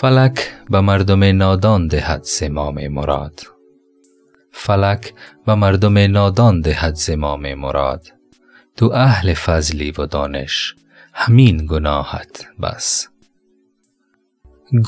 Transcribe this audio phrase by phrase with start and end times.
[0.00, 3.40] فلک به مردم نادان دهد زمام مراد.
[4.52, 5.14] فلک
[5.46, 8.06] به مردم نادان دهد زمام مراد.
[8.76, 10.74] تو اهل فضلی و دانش
[11.14, 13.08] همین گناهت بس.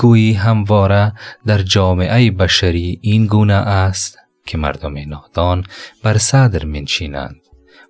[0.00, 1.12] گویی همواره
[1.46, 5.64] در جامعه بشری این گونه است که مردم نادان
[6.02, 7.40] بر صدر منشینند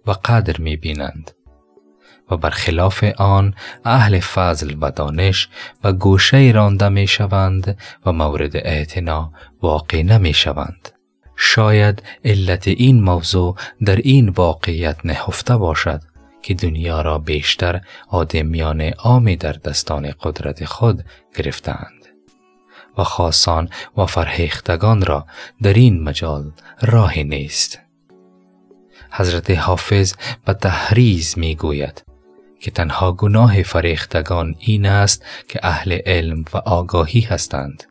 [0.06, 1.30] و قدر می بینند
[2.30, 5.48] و برخلاف آن اهل فضل و دانش
[5.84, 10.88] و گوشه رانده می شوند و مورد اعتنا واقع نمی شوند.
[11.36, 16.00] شاید علت این موضوع در این واقعیت نهفته باشد
[16.42, 21.04] که دنیا را بیشتر آدمیان عامی در دستان قدرت خود
[21.36, 22.06] گرفتند
[22.98, 25.26] و خاصان و فرهیختگان را
[25.62, 26.52] در این مجال
[26.82, 27.78] راهی نیست.
[29.10, 30.14] حضرت حافظ
[30.44, 32.11] به تحریز می گوید
[32.62, 37.84] که تنها گناه فریختگان این است که اهل علم و آگاهی هستند.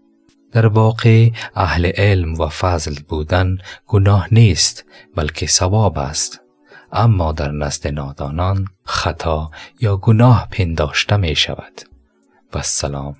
[0.51, 6.41] در واقع اهل علم و فضل بودن گناه نیست بلکه ثواب است.
[6.91, 11.81] اما در نزد نادانان خطا یا گناه پنداشته می شود.
[12.53, 13.15] و سلام